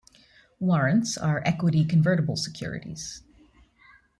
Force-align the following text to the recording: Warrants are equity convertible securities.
Warrants 0.59 1.15
are 1.15 1.43
equity 1.45 1.85
convertible 1.85 2.35
securities. 2.35 3.21